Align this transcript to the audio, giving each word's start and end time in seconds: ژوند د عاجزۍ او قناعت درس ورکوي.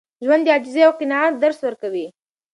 ژوند 0.25 0.43
د 0.45 0.49
عاجزۍ 0.53 0.81
او 0.85 0.91
قناعت 0.99 1.33
درس 1.43 1.59
ورکوي. 1.63 2.07